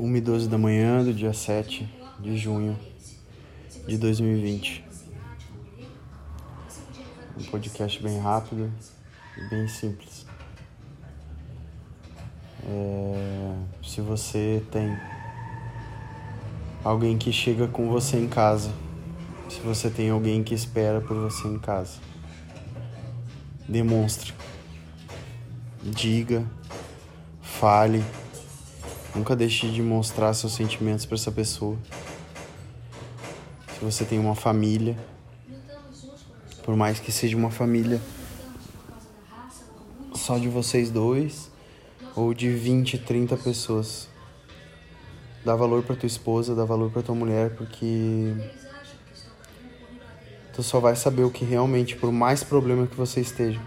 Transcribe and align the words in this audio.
1 0.00 0.16
e 0.16 0.20
12 0.22 0.48
da 0.48 0.56
manhã 0.56 1.04
do 1.04 1.12
dia 1.12 1.34
7 1.34 1.86
de 2.18 2.34
junho 2.38 2.78
de 3.86 3.98
2020. 3.98 4.82
Um 7.38 7.44
podcast 7.44 8.02
bem 8.02 8.18
rápido 8.18 8.72
e 9.36 9.50
bem 9.50 9.68
simples. 9.68 10.24
É, 12.64 13.54
se 13.82 14.00
você 14.00 14.62
tem 14.70 14.96
alguém 16.82 17.18
que 17.18 17.30
chega 17.30 17.68
com 17.68 17.90
você 17.90 18.16
em 18.16 18.26
casa, 18.28 18.72
se 19.50 19.60
você 19.60 19.90
tem 19.90 20.08
alguém 20.08 20.42
que 20.42 20.54
espera 20.54 21.02
por 21.02 21.14
você 21.14 21.46
em 21.46 21.58
casa, 21.58 21.98
demonstre, 23.68 24.32
diga, 25.82 26.42
fale 27.42 28.02
Nunca 29.14 29.34
deixe 29.34 29.68
de 29.68 29.82
mostrar 29.82 30.32
seus 30.34 30.52
sentimentos 30.52 31.04
para 31.04 31.16
essa 31.16 31.32
pessoa. 31.32 31.76
Se 33.74 33.84
você 33.84 34.04
tem 34.04 34.18
uma 34.18 34.34
família, 34.34 34.96
por 36.62 36.76
mais 36.76 37.00
que 37.00 37.10
seja 37.10 37.36
uma 37.36 37.50
família 37.50 38.00
só 40.14 40.38
de 40.38 40.48
vocês 40.48 40.90
dois 40.90 41.50
ou 42.14 42.32
de 42.32 42.50
20, 42.50 42.98
30 42.98 43.36
pessoas, 43.36 44.08
dá 45.44 45.56
valor 45.56 45.82
para 45.82 45.96
tua 45.96 46.06
esposa, 46.06 46.54
dá 46.54 46.64
valor 46.64 46.90
para 46.90 47.02
tua 47.02 47.14
mulher, 47.14 47.56
porque 47.56 48.34
tu 50.52 50.62
só 50.62 50.78
vai 50.78 50.94
saber 50.94 51.24
o 51.24 51.30
que 51.30 51.44
realmente, 51.44 51.96
por 51.96 52.12
mais 52.12 52.44
problema 52.44 52.86
que 52.86 52.94
você 52.94 53.20
esteja, 53.20 53.60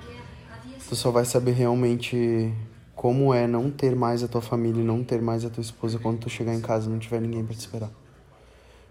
tu 0.87 0.95
só 0.95 1.11
vai 1.11 1.25
saber 1.25 1.51
realmente 1.51 2.53
como 2.95 3.33
é 3.33 3.47
não 3.47 3.71
ter 3.71 3.95
mais 3.95 4.23
a 4.23 4.27
tua 4.27 4.41
família 4.41 4.83
não 4.83 5.03
ter 5.03 5.21
mais 5.21 5.43
a 5.43 5.49
tua 5.49 5.61
esposa 5.61 5.97
quando 5.97 6.19
tu 6.19 6.29
chegar 6.29 6.53
em 6.53 6.61
casa 6.61 6.87
e 6.87 6.91
não 6.91 6.99
tiver 6.99 7.19
ninguém 7.19 7.43
para 7.43 7.55
te 7.55 7.59
esperar. 7.59 7.91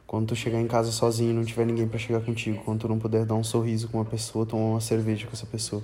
Quando 0.06 0.28
tu 0.28 0.36
chegar 0.36 0.60
em 0.60 0.66
casa 0.66 0.90
sozinho 0.90 1.30
e 1.30 1.34
não 1.34 1.44
tiver 1.44 1.64
ninguém 1.64 1.88
para 1.88 1.98
chegar 1.98 2.20
contigo, 2.20 2.62
quando 2.64 2.80
tu 2.80 2.88
não 2.88 2.98
puder 2.98 3.24
dar 3.24 3.34
um 3.34 3.44
sorriso 3.44 3.88
com 3.88 3.98
uma 3.98 4.04
pessoa, 4.04 4.44
tomar 4.44 4.64
uma 4.64 4.80
cerveja 4.80 5.26
com 5.26 5.32
essa 5.32 5.46
pessoa. 5.46 5.82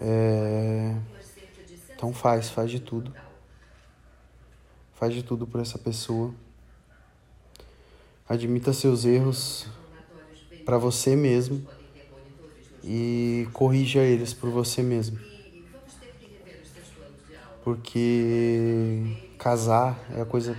É... 0.00 0.94
Então 1.94 2.12
faz, 2.12 2.50
faz 2.50 2.70
de 2.70 2.80
tudo. 2.80 3.14
Faz 4.94 5.14
de 5.14 5.22
tudo 5.22 5.46
por 5.46 5.60
essa 5.60 5.78
pessoa. 5.78 6.34
Admita 8.28 8.72
seus 8.72 9.04
erros 9.04 9.66
para 10.64 10.76
você 10.76 11.14
mesmo 11.14 11.66
e 12.82 13.48
corrija 13.52 14.00
eles 14.00 14.34
por 14.34 14.50
você 14.50 14.82
mesmo 14.82 15.33
porque 17.64 19.16
casar 19.38 19.98
é 20.14 20.20
a 20.20 20.26
coisa 20.26 20.54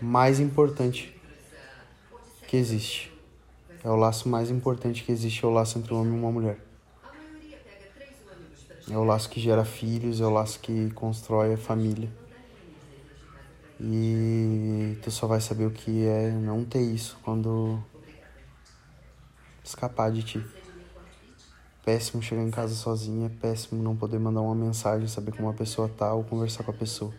mais 0.00 0.40
importante 0.40 1.14
que 2.48 2.56
existe. 2.56 3.12
É 3.84 3.90
o 3.90 3.96
laço 3.96 4.28
mais 4.28 4.50
importante 4.50 5.04
que 5.04 5.12
existe, 5.12 5.44
é 5.44 5.46
o 5.46 5.50
laço 5.50 5.78
entre 5.78 5.92
um 5.92 6.00
homem 6.00 6.14
e 6.14 6.18
uma 6.18 6.32
mulher. 6.32 6.58
É 8.90 8.96
o 8.96 9.04
laço 9.04 9.28
que 9.28 9.38
gera 9.38 9.64
filhos, 9.64 10.22
é 10.22 10.24
o 10.24 10.30
laço 10.30 10.58
que 10.60 10.90
constrói 10.92 11.52
a 11.52 11.58
família. 11.58 12.10
E 13.78 14.96
tu 15.02 15.10
só 15.10 15.26
vai 15.26 15.42
saber 15.42 15.66
o 15.66 15.70
que 15.70 16.06
é 16.06 16.30
não 16.30 16.64
ter 16.64 16.80
isso 16.80 17.18
quando 17.22 17.78
escapar 19.62 20.10
de 20.10 20.22
ti 20.22 20.46
péssimo 21.88 22.22
chegar 22.22 22.42
em 22.42 22.50
casa 22.50 22.74
sozinho, 22.74 23.24
é 23.24 23.30
péssimo 23.30 23.82
não 23.82 23.96
poder 23.96 24.18
mandar 24.18 24.42
uma 24.42 24.54
mensagem, 24.54 25.08
saber 25.08 25.32
como 25.32 25.48
a 25.48 25.54
pessoa 25.54 25.88
tá 25.88 26.12
ou 26.12 26.22
conversar 26.22 26.62
com 26.62 26.70
a 26.70 26.74
pessoa. 26.74 27.14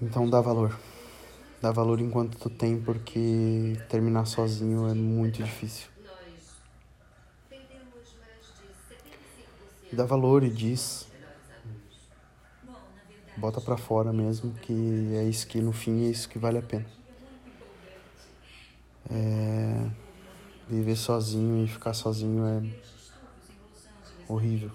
Então 0.00 0.30
dá 0.30 0.40
valor. 0.40 0.78
Dá 1.60 1.72
valor 1.72 2.00
enquanto 2.00 2.38
tu 2.38 2.48
tem, 2.48 2.80
porque 2.80 3.76
terminar 3.88 4.24
sozinho 4.26 4.88
é 4.88 4.94
muito 4.94 5.42
difícil. 5.42 5.88
Dá 9.92 10.04
valor 10.04 10.44
e 10.44 10.48
diz. 10.48 11.08
Bota 13.36 13.60
pra 13.60 13.76
fora 13.76 14.12
mesmo, 14.12 14.54
que 14.62 15.12
é 15.16 15.24
isso 15.24 15.44
que 15.48 15.60
no 15.60 15.72
fim 15.72 16.06
é 16.06 16.10
isso 16.10 16.28
que 16.28 16.38
vale 16.38 16.58
a 16.58 16.62
pena. 16.62 16.86
É 19.10 19.63
Viver 20.74 20.96
sozinho 20.96 21.64
e 21.64 21.68
ficar 21.68 21.94
sozinho 21.94 22.44
é 22.44 22.60
horrível. 24.28 24.72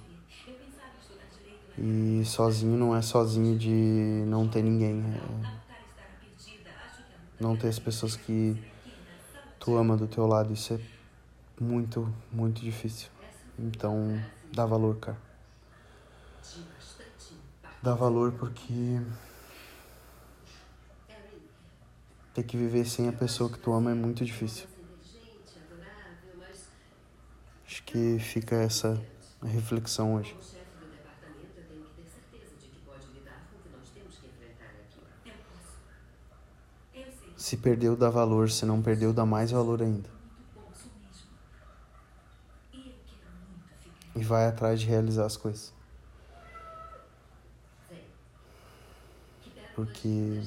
E 1.77 2.23
sozinho 2.25 2.77
não 2.77 2.95
é 2.95 3.01
sozinho 3.01 3.57
de 3.59 4.23
não 4.25 4.47
ter 4.47 4.63
ninguém. 4.63 5.03
É 5.03 5.59
não 7.37 7.57
ter 7.57 7.67
as 7.67 7.77
pessoas 7.77 8.15
que 8.15 8.55
tu 9.59 9.75
ama 9.75 9.97
do 9.97 10.07
teu 10.07 10.25
lado. 10.25 10.53
Isso 10.53 10.73
é 10.73 10.79
muito, 11.59 12.07
muito 12.31 12.61
difícil. 12.61 13.09
Então, 13.57 14.17
dá 14.53 14.65
valor, 14.65 14.95
cara. 14.99 15.17
Dá 17.83 17.93
valor 17.93 18.31
porque 18.31 19.01
ter 22.33 22.43
que 22.43 22.55
viver 22.55 22.85
sem 22.85 23.09
a 23.09 23.11
pessoa 23.11 23.49
que 23.49 23.59
tu 23.59 23.73
ama 23.73 23.91
é 23.91 23.93
muito 23.93 24.23
difícil. 24.23 24.78
Acho 27.79 27.83
que 27.85 28.19
fica 28.19 28.57
essa 28.57 29.01
reflexão 29.41 30.15
hoje. 30.15 30.35
Se 37.37 37.55
perdeu, 37.55 37.95
dá 37.95 38.09
valor. 38.09 38.51
Se 38.51 38.65
não 38.65 38.81
perdeu, 38.81 39.13
dá 39.13 39.25
mais 39.25 39.51
valor 39.51 39.81
ainda. 39.81 40.09
E 44.13 44.23
vai 44.23 44.45
atrás 44.47 44.81
de 44.81 44.85
realizar 44.85 45.25
as 45.25 45.37
coisas. 45.37 45.73
Porque 49.73 50.41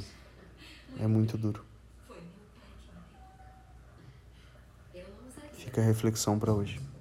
é 1.01 1.07
muito 1.07 1.39
duro. 1.39 1.65
Fica 5.55 5.81
a 5.81 5.85
reflexão 5.85 6.39
para 6.39 6.53
hoje. 6.53 6.92